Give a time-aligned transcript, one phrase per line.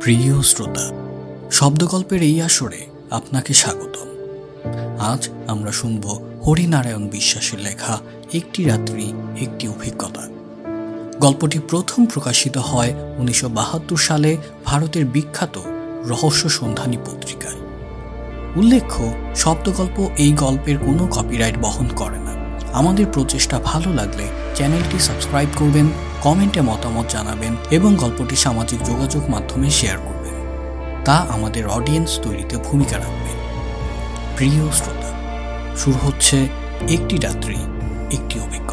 [0.00, 0.90] প্রিয় শ্রোতা,
[1.50, 4.08] শব্দগল্পের এই আসরে আপনাকে স্বাগতম।
[4.98, 6.04] আজ আমরা শুনব
[6.46, 7.98] হরিনারায়ণ বিশ্বাসের লেখা
[8.34, 10.28] একটি রাত্রি, একটি অভিজ্ঞতা।
[11.20, 15.58] গল্পটি প্রথম প্রকাশিত হয় উনিশশো বাহাত্তর সালে ভারতের বিখ্যাত
[16.06, 17.60] রহস্য সন্ধানী পত্রিকায়।
[18.56, 22.39] উল্লেখ্য, শব্দগল্প এই গল্পের কোনো কপিরাইট বহন করে না।
[22.72, 25.88] আমাদের প্রচেষ্টা ভালো লাগলে চ্যানেলটি সাবস্ক্রাইব করবেন,
[26.22, 30.34] কমেন্টে মতামত জানাবেন এবং গল্পটি সামাজিক যোগাযোগ মাধ্যমে শেয়ার করবেন।
[31.04, 33.30] তা আমাদের অডিয়েন্স তৈরিতে ভূমিকা রাখবে।
[34.36, 35.10] প্রিয় শ্রোতা,
[35.76, 36.48] শুরু হচ্ছে
[36.88, 37.56] একটি রাত্রি,
[38.12, 38.69] একটি অভিজ্ঞতা।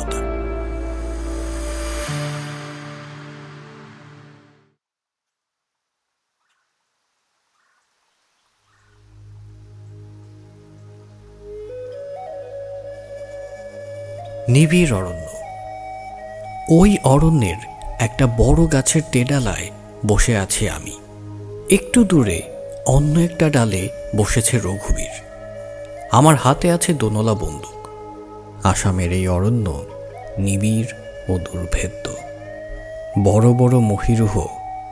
[14.58, 15.28] নিবিড় অরণ্য।
[16.70, 17.56] ওই অরণ্যের
[18.00, 19.70] একটা বড় গাছের তেডালায়
[20.08, 20.98] বসে আছি আমি।
[21.70, 22.42] একটু দূরে
[22.86, 25.22] অন্য একটা ডালে বসেছে রঘুবীর।
[26.12, 27.88] আমার হাতে আছে দোনলা বন্দুক।
[28.66, 29.86] আসামের এই অরণ্য
[30.38, 30.88] নিবিড়
[31.30, 32.10] ও দুর্ভেদ্য।
[33.24, 34.46] বড় বড় মহিরুহ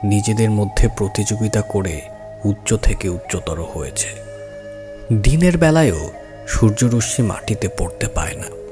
[0.04, 2.00] নিজেদের মধ্যে প্রতিযোগিতা করে
[2.44, 4.08] উচ্চ থেকে উচ্চতর হয়েছে।
[5.22, 6.10] দিনের বেলায়ও
[6.48, 8.65] সূর্যরশ্মি মাটিতে পড়তে পায় না।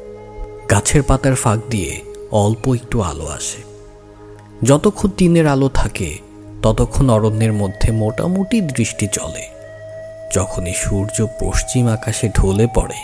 [0.75, 3.63] গাছের পাতার ফাঁক দিয়ে অল্প একটু আলো আসে।
[4.63, 6.19] যতক্ষণ দিনের আলো থাকে,
[6.63, 9.49] ততক্ষণ অরণ্যের মধ্যে মোটামুটি দৃষ্টি চলে।
[10.35, 13.01] যখনই সূর্য পশ্চিম আকাশে ঢলে পড়ে,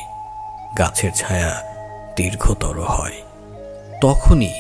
[0.78, 1.62] গাছের ছায়া
[2.16, 3.12] দীর্ঘতর হয়।
[4.00, 4.54] তখনই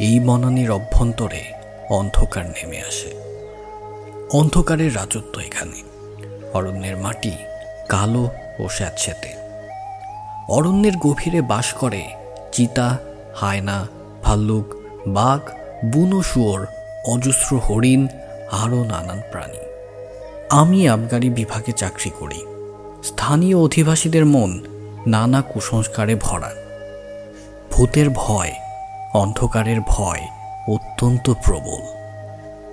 [0.00, 1.42] এই বনানীর অভ্যন্তরে
[1.90, 3.10] অন্ধকার নেমে আসে।
[4.32, 5.82] অন্ধকারের রাজত্ব এখানে।
[6.54, 7.32] অরণ্যের মাটি
[7.88, 9.28] কালো ও স্যাঁতস্যাঁতে
[10.48, 12.21] অরণ্যের গভীরে বাস করে
[12.52, 12.98] চিতা,
[13.34, 13.86] হায়না,
[14.22, 14.74] ভাল্লুক,
[15.06, 15.40] বাঘ,
[15.84, 16.66] বুনো শুয়োর,
[17.08, 18.06] অজস্র হরিণ,
[18.52, 19.58] আরও নানান প্রাণী।
[20.50, 22.46] আমি আবগারি বিভাগে চাকরি করি।
[23.04, 24.60] স্থানীয় অধিবাসীদের মন
[25.06, 26.50] নানা কুসংস্কারে ভরা।
[27.70, 28.52] ভূতের ভয়,
[29.14, 30.20] অন্ধকারের ভয়
[30.68, 31.82] অত্যন্ত প্রবল।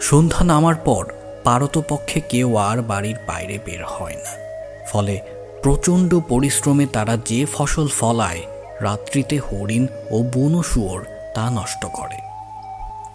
[0.02, 1.06] সন্ধ্যা নামার পর
[1.44, 4.32] পারতপক্ষে কেউ আর বাড়ির বাইরে বের হয় না।
[4.88, 5.20] ফলে
[5.64, 8.42] প্রচণ্ড পরিশ্রমে তারা যে ফসল ফলায়
[8.82, 12.20] রাত্রিতে হরিণ ও বুনো শুয়োর তা নষ্ট করে।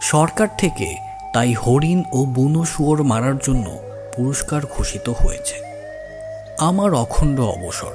[0.01, 0.97] সরকার থেকে
[1.33, 3.79] তাই হরিণ ও বুনো শুয়োর মারার জন্য
[4.17, 5.55] পুরস্কার ঘোষিত হয়েছে।
[6.59, 7.93] আমার অখণ্ড অবসর,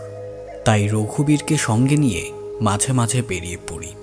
[0.66, 2.31] তাই রঘুবীরকে সঙ্গে নিয়ে
[2.62, 3.96] মাঝে মাঝে বেরিয়ে পড়ি।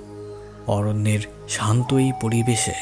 [0.67, 2.75] অরণ্যের শান্ত এই পরিবেশে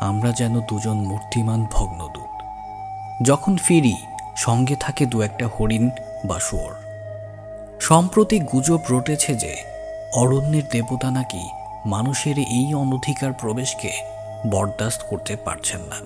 [0.00, 2.32] আমরা যেন দুজন মূর্তিমান ভগ্নদূত।
[3.22, 3.96] যখন ফিরি,
[4.36, 5.90] সঙ্গে থাকে দু একটা হরিণ
[6.24, 6.74] বা শুয়োর।
[7.80, 9.71] সম্প্রতি গুজব রটেছে যে
[10.14, 11.48] অরণ্যের দেবতা নাকি
[11.86, 13.90] মানুষের এই অনধিকার প্রবেশকে
[14.50, 15.96] বরদাস্ত করতে পারছেন না।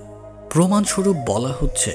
[0.50, 1.92] প্রমাণস্বরূপ বলা হচ্ছে,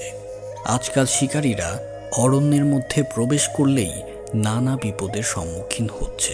[0.65, 1.77] আজকাল শিকারীরা
[2.17, 3.91] অরণ্যের মধ্যে প্রবেশ করলেই
[4.35, 6.33] নানা বিপদের সম্মুখীন হচ্ছে।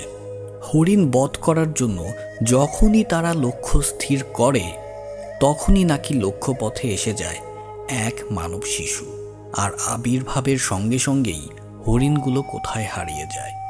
[0.63, 2.11] হরিণ বধ করার জন্য
[2.43, 4.63] যখনই তারা লক্ষ্য স্থির করে,
[5.39, 7.37] তখনই নাকি লক্ষ্যপথে এসে যায়
[7.89, 9.05] এক মানব শিশু।
[9.57, 11.47] আর আবির্ভাবের সঙ্গে সঙ্গেই
[11.87, 13.66] হরিণগুলো কোথায় হারিয়ে যায়?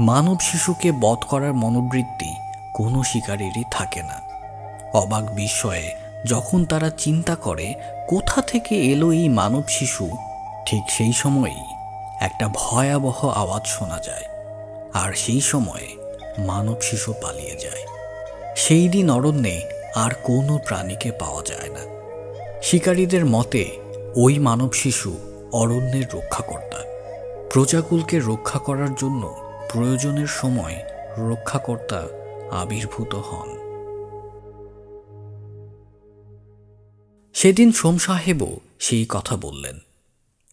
[0.00, 2.34] মানব শিশুকে বধ করার মনোবৃত্তি
[2.74, 4.20] কোনো শিকারেরই থাকে না।
[4.94, 5.94] অবাক বিস্ময়ে
[6.26, 7.74] যখন তারা চিন্তা করে
[8.08, 10.10] কোথা থেকে এলো এই মানব শিশু,
[10.66, 11.64] ঠিক সেই সময়েই
[12.20, 14.24] একটা ভয়াবহ আওয়াজ শোনা যায়
[14.94, 15.96] আর সেই সময়ে
[16.38, 17.82] মানব শিশু পালিয়ে যায়।
[18.56, 19.62] সেই দিন অরণ্যে
[19.94, 21.80] আর কোনো প্রাণীকে পাওয়া যায় না।
[22.62, 23.66] শিকারীদের মতে,
[24.16, 25.16] ওই মানব শিশু
[25.52, 26.78] অরণ্যের রক্ষাকর্তা।
[27.50, 29.45] প্রজাকুলকে রক্ষা করার জন্য
[29.76, 30.82] প্রয়োজনের সময়
[31.18, 32.08] রক্ষাকর্তা
[32.50, 33.48] আবির্ভূত হন।
[37.34, 39.78] সেদিন সোম সাহেবও সেই কথা বললেন।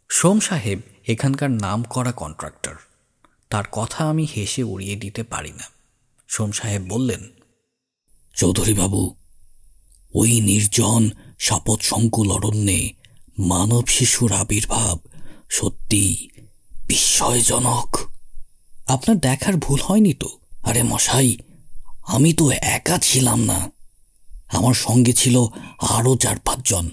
[0.10, 2.76] সোম সাহেব এখানকার নাম করা কন্ট্রাক্টর।
[3.50, 5.64] তার কথা আমি হেসে উড়িয়ে দিতে পারি না।
[6.28, 7.30] সোম সাহেব বললেন,
[8.36, 9.16] চৌধুরীবাবু,
[10.14, 11.10] ওই নির্জন
[11.40, 12.94] শপথ সংকুল অরণ্যে
[13.40, 15.00] মানব শিশুর আবির্ভাব
[15.50, 16.30] সত্যি
[16.88, 18.13] বিস্ময়জনক।
[18.88, 20.30] আপনার দেখার ভুল হয়নি তো?
[20.64, 21.38] আরে মশাই,
[22.08, 23.72] আমি তো একা ছিলাম না।
[24.48, 25.46] আমার সঙ্গে ছিল
[25.82, 26.90] আরও চার পাঁচজন।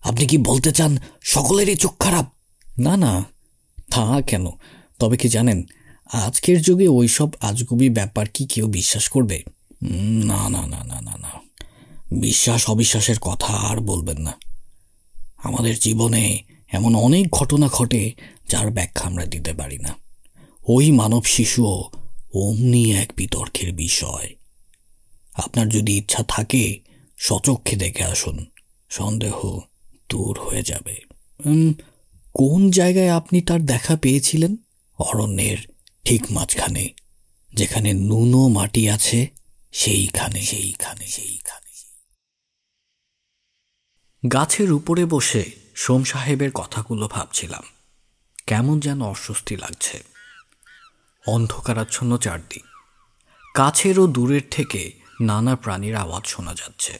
[0.00, 2.32] আপনি কি বলতে চান সকলেরই চোখ খারাপ?
[2.78, 3.24] না না।
[3.90, 4.46] তা কেন?
[4.98, 5.62] তবে কি জানেন,
[6.12, 9.42] আজকের যুগে ওইসব আজগুবি ব্যাপার কি কেউ বিশ্বাস করবে?
[10.24, 11.28] না না না না না না।
[12.12, 14.38] বিশ্বাস অবিশ্বাসের কথা আর বলবেন না।
[15.38, 16.42] আমাদের জীবনে
[16.72, 18.12] এমন অনেক ঘটনা ঘটে
[18.48, 20.05] যার ব্যাখ্যা আমরা দিতে পারি না।
[20.68, 21.90] ওই মানব শিশুও
[22.34, 24.36] অমনি এক বিতর্কের বিষয়।
[25.34, 26.80] আপনার যদি ইচ্ছা থাকে
[27.16, 28.46] সচক্ষে দেখে আসুন।
[28.90, 29.60] সন্দেহ
[30.08, 31.00] দূর হয়ে যাবে।
[32.34, 34.56] কোন জায়গায় আপনি তার দেখা পেয়েছিলেন?
[34.98, 35.58] অরণ্যের
[36.04, 36.88] ঠিক মাঝখানে,
[37.54, 39.26] যেখানে নুনো মাটি আছে,
[39.72, 41.66] সেইখানে সেইখানে সেইখানে।
[44.28, 47.62] গাছের উপরে বসে সোম সাহেবের কথাগুলো ভাবছিলাম।
[48.46, 50.15] কেমন যেন অস্বস্তি লাগছে।
[51.26, 52.64] অন্ধকারাচ্ছন্ন চারদিক।
[53.54, 56.98] কাছের ও দূরের থেকে নানা প্রাণীর আওয়াজ শোনা যাচ্ছে।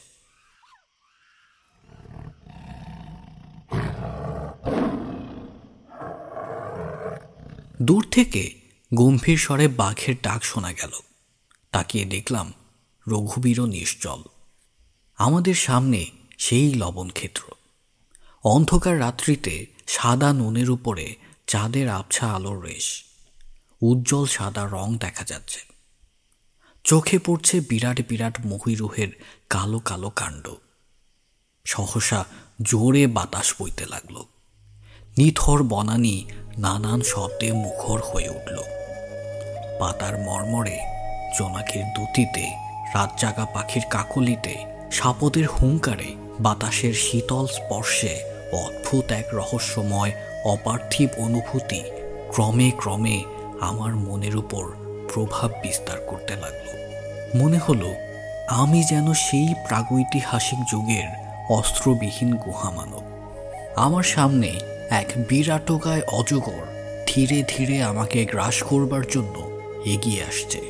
[7.82, 8.60] দূর থেকে
[8.94, 10.90] গম্ভীর স্বরে বাঘের ডাক শোনা গেল।
[11.72, 12.52] তাকিয়ে দেখলাম
[13.08, 14.22] রঘুবীরও নিশ্চল।
[15.16, 16.06] আমাদের সামনে
[16.38, 17.42] সেই লবণ ক্ষেত্র।
[18.44, 23.05] অন্ধকার রাত্রিতে সাদা নুনের উপরে চাঁদের আবছা আলোর রেশ।
[23.80, 25.60] উজ্জ্বল সাদা রং দেখা যাচ্ছে।
[26.84, 29.08] চোখে পড়ছে বিরাট বিরাট মহিরুহের
[29.50, 30.50] কালো কালো কাণ্ড।
[31.64, 32.24] সহসা
[32.62, 34.24] জোরে বাতাস বইতে লাগল।
[35.18, 36.26] নিথর বনানি
[36.58, 38.62] নানান শব্দে মুখর হয়ে উঠল।
[39.78, 40.78] পাতার মর্মরে
[41.38, 42.50] জোনাকির দুতিতে,
[42.94, 50.12] রাতজাগা পাখির কাকলিতে, সাপদের হুঙ্কারে, বাতাসের শীতল স্পর্শে অদ্ভুত এক রহস্যময়,
[50.44, 51.82] অপার্থিব অনুভূতি
[52.30, 53.24] ক্রমে ক্রমে
[53.60, 54.72] আমার মনের উপর
[55.14, 56.66] প্রভাব বিস্তার করতে লাগল।
[57.42, 57.94] মনে হলো,
[58.48, 61.08] আমি যেন সেই প্রাগৈতিহাসিক যুগের
[61.50, 63.02] অস্ত্রবিহীন গুহামানব
[63.76, 64.60] আমার সামনে
[64.90, 66.66] এক বিরাটকায় অজগর
[67.06, 69.50] ধীরে ধীরে আমাকে গ্রাস করবার জন্য
[69.84, 70.60] এগিয়ে আসছে।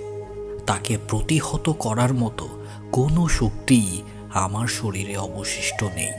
[0.67, 2.49] তাকে প্রতিহত করার মতো
[2.93, 4.03] কোনো শক্তিই
[4.35, 6.13] আমার শরীরে অবশিষ্ট নেই।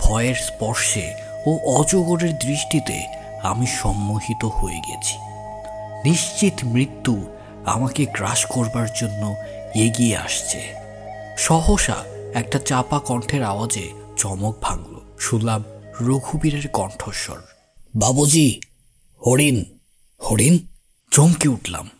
[0.00, 1.14] ভয়ের স্পর্শে
[1.46, 3.06] ও অজগরের দৃষ্টিতে
[3.42, 5.25] আমি সম্মোহিত হয়ে গেছি।
[6.06, 7.26] নিশ্চিত মৃত্যু
[7.64, 9.34] আমাকে গ্রাস করবার জন্য
[9.74, 10.60] এগিয়ে আসছে।
[11.38, 12.04] সহসা
[12.34, 15.64] একটা চাপা কণ্ঠের আওয়াজে চমক ভাঙল। শুনলাম
[16.00, 17.40] রঘুবীরের কণ্ঠস্বর।
[17.96, 18.60] বাবুজি,
[19.26, 19.64] হরিণ
[20.18, 20.58] হরিণ?
[21.10, 21.90] চমকে উঠলাম।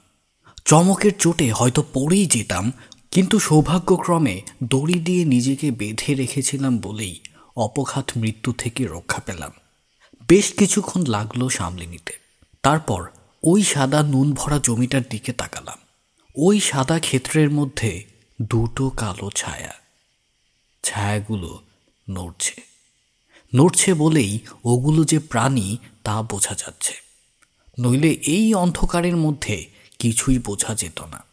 [0.65, 2.73] চমকের চোটে হয়তো পড়েই যেতাম,
[3.11, 7.21] কিন্তু সৌভাগ্যক্রমে দড়ি দিয়ে নিজেকে বেঁধে রেখেছিলাম বলেই
[7.57, 9.53] অপঘাত মৃত্যু থেকে রক্ষা পেলাম।
[10.29, 12.13] বেশ কিছুক্ষণ লাগল সামলে নিতে।
[12.63, 13.07] তারপর
[13.49, 15.79] ওই সাদা নুন ভরা জমিটার দিকে তাকালাম।
[16.37, 18.05] ওই সাদা ক্ষেত্রের মধ্যে
[18.43, 19.75] দুটো কালো ছায়া।
[20.83, 21.63] ছায়াগুলো
[22.11, 22.63] নড়ছে।
[23.55, 26.93] নড়ছে বলেই ওগুলো যে প্রাণী তা বোঝা যাচ্ছে।
[27.81, 29.67] নইলে এই অন্ধকারের মধ্যে
[29.99, 31.25] কিছুই বোঝা যেত না।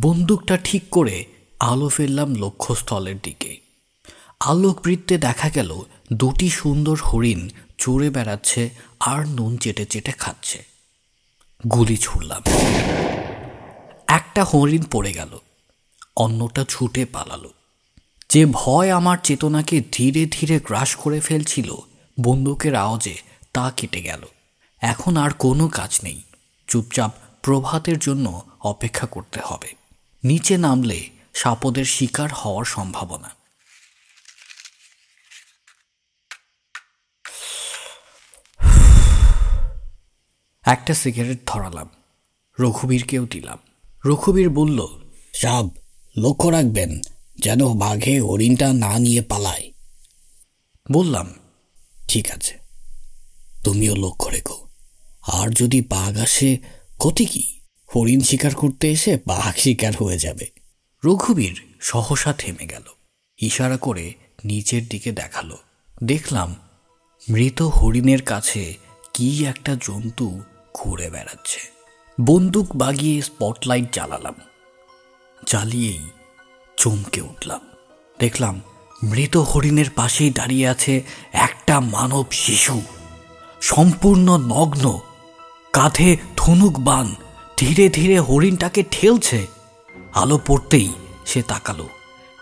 [0.00, 1.24] বন্দুকটা ঠিক করে
[1.60, 3.60] আলো ফেললাম লক্ষ্যস্থলের দিকে।
[4.40, 5.80] আলোকবৃত্তে দেখা গেল
[6.12, 7.48] দুটি সুন্দর হরিণ
[7.78, 8.70] চড়ে বেড়াচ্ছে
[9.00, 10.71] আর নুন চেটে চেটে খাচ্ছে।
[11.70, 12.42] গুলি ছুড়লাম।
[14.06, 15.38] একটা হরিণ পড়ে গেল,
[16.16, 17.50] অন্যটা ছুটে পালালো।
[18.30, 21.74] যে ভয় আমার চেতনাকে ধীরে ধীরে গ্রাস করে ফেলছিল,
[22.20, 23.14] বন্দুকের আওয়াজে
[23.52, 24.26] তা কেটে গেল।
[24.80, 26.22] এখন আর কোনো কাজ নেই,
[26.68, 27.12] চুপচাপ
[27.42, 29.74] প্রভাতের জন্য অপেক্ষা করতে হবে।
[30.24, 33.30] নিচে নামলে সাপদের শিকার হওয়ার সম্ভাবনা।
[40.66, 41.88] একটা সিগারেট ধরালাম।
[42.60, 43.58] রঘুবীরকেও দিলাম।
[44.04, 44.88] রঘুবীর বলল
[45.34, 45.68] সাব
[46.16, 47.00] লক্ষ্য রাখবেন
[47.38, 49.72] যেন বাঘে হরিণটা না নিয়ে পালায়।
[50.92, 51.34] বললাম
[52.08, 52.58] ঠিক আছে
[53.64, 54.68] তুমিও লক্ষ্য রেখো।
[55.22, 56.56] আর যদি বাঘ আসে
[56.98, 57.60] ক্ষতি কি?
[57.96, 60.46] হরিণ শিকার করতে এসে বাঘ শিকার হয়ে যাবে।
[61.04, 62.82] রঘুবীর সহসা থেমে গেল।
[63.38, 65.56] ইশারা করে নিচের দিকে দেখাল।
[66.04, 66.56] দেখলাম
[67.28, 68.74] মৃত হরিণের কাছে
[69.14, 70.42] কি একটা জন্তু
[70.74, 71.60] ঘুরে বেড়াচ্ছে।
[72.20, 74.34] বন্দুক বাগিয়ে স্পটলাইট জ্বালালাম।
[75.46, 76.06] জ্বালিয়েই
[76.76, 77.60] চমকে উঠলাম।
[78.18, 78.60] দেখলাম
[79.02, 81.02] মৃত হরিণের পাশেই দাঁড়িয়ে আছে
[81.32, 82.82] একটা মানব শিশু।
[83.60, 84.98] সম্পূর্ণ নগ্ন।
[85.72, 87.14] কাঁধে ধনুক বান।
[87.56, 89.46] ধীরে ধীরে হরিণটাকে ঠেলছে।
[90.14, 90.92] আলো পড়তেই
[91.26, 91.88] সে তাকালো।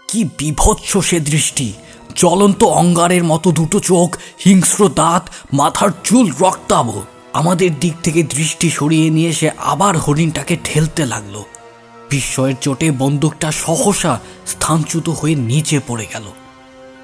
[0.08, 1.72] কি বিভৎস সে দৃষ্টি।
[2.16, 9.10] জ্বলন্ত অঙ্গারের মতো দুটো চোখ, হিংস্র দাঁত, মাথার চুল রক্তাব আমাদের দিক থেকে দৃষ্টি সরিয়ে
[9.10, 11.42] নিয়ে সে আবার হরিণটাকে ঠেলতে লাগল।
[12.10, 16.24] বিস্ময়ের চোটে বন্দুকটা সহসা স্থানচ্যুত হয়ে নিচে পড়ে গেল।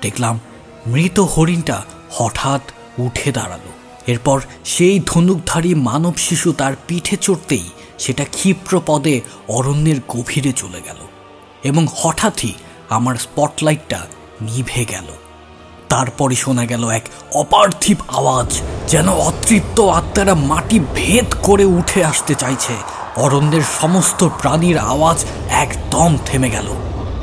[0.02, 0.40] দেখলাম
[0.87, 2.61] মৃত হরিণটা হঠাৎ
[2.99, 3.61] উঠে দাঁড়াল।
[4.06, 7.68] এরপর সেই ধনুকধারী মানব শিশু তার পিঠে চড়তেই
[7.99, 10.97] সেটা ক্ষিপ্র পদে অরণ্যের গভীরে চলে গেল
[11.64, 12.52] এবং হঠাৎই
[12.88, 14.06] আমার স্পটলাইটটা
[14.42, 15.06] নিভে গেল।
[15.88, 17.02] তারপরে শোনা গেল এক
[17.35, 22.75] অপার্থিব আওয়াজ, যেন অতৃপ্ত আত্মারা মাটি ভেদ করে উঠে আসতে চাইছে।
[23.16, 26.75] অরণ্যের সমস্ত প্রাণীর আওয়াজ একদম থেমে গেল।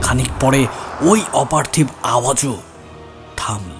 [0.02, 0.68] খানিক পরে
[1.02, 2.58] ওই অপার্থিব আওয়াজও
[3.38, 3.80] থামল।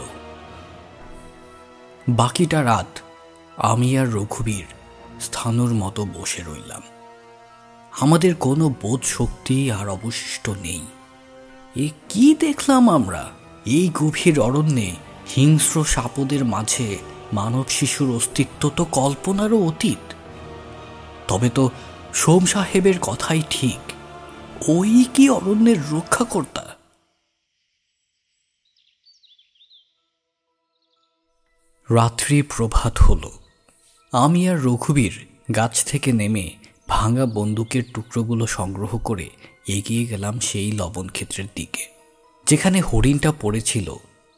[2.10, 3.00] বাকিটা রাত
[3.58, 4.66] আমি আর রঘুবীর
[5.22, 6.82] স্থানুর মতো বসে রইলাম।
[8.00, 10.82] আমাদের কোনো বোধ শক্তি আর অবশিষ্ট নেই।
[11.76, 13.24] এ কি দেখলাম আমরা?
[13.66, 14.96] এই গভীর অরণ্যে
[15.36, 16.98] হিংস্র সাপদের মাঝে
[17.34, 20.14] মানব শিশুর অস্তিত্ব তো কল্পনারও অতীত।
[21.28, 21.72] তবে তো
[22.14, 23.92] সোম সাহেবের কথাই ঠিক।
[24.70, 26.76] ওই কি অরণ্যের রক্ষাকর্তা?
[31.92, 33.32] রাত্রি প্রভাত হল।
[34.12, 36.52] আমি আর রঘুবীর গাছ থেকে নেমে
[36.88, 39.30] ভাঙা বন্দুকের টুকরোগুলো সংগ্রহ করে
[39.68, 41.93] এগিয়ে গেলাম সেই লবণ ক্ষেত্রের দিকে।
[42.46, 43.94] যেখানে হরিণটা পড়েছিল,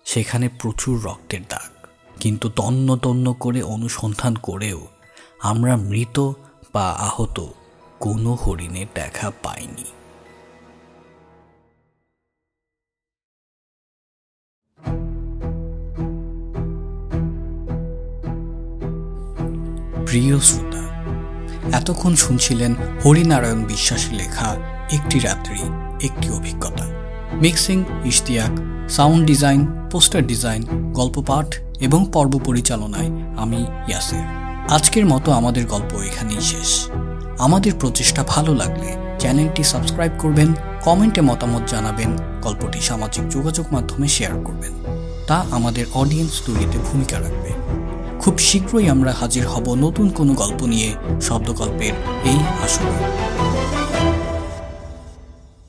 [0.05, 1.87] সেখানে প্রচুর রক্তের দাগ।
[2.19, 4.87] কিন্তু তন্ন তন্ন করে অনুসন্ধান করেও
[5.39, 6.31] আমরা মৃত
[6.73, 7.45] বা আহত
[7.99, 9.83] কোনো হরিণের দেখা পাইনি।
[20.05, 20.83] প্রিয় শ্রোতা,
[21.77, 24.55] এতক্ষণ শুনছিলেন হরিনারায়ণ বিশ্বাসের লেখা
[24.91, 25.59] একটি রাত্রি,
[26.05, 27.04] একটি অভিজ্ঞতা।
[27.41, 28.49] Mixing, Ishtiaq,
[28.89, 34.23] sound design, poster design গল্প পাঠ এবং পর্ব পরিচালনায় আমি ইয়াসির।
[34.71, 36.87] আজকের মতো আমাদের গল্প এখানেই শেষ।
[37.39, 44.41] আমাদের প্রচেষ্টা ভালো লাগলে চ্যানেলটি সাবস্ক্রাইব করবেন, কমেন্টে মতামত জানাবেন, গল্পটি সামাজিক যোগাযোগ মাধ্যমে শেয়ার
[44.43, 44.71] করবেন।
[45.27, 47.51] তা আমাদের অডিয়েন্স তৈরিতে ভূমিকা রাখবে।
[48.19, 51.93] খুব শীঘ্রই আমরা হাজির হব নতুন কোনো গল্প নিয়ে, শব্দগল্পের
[52.25, 53.64] এই আসরে।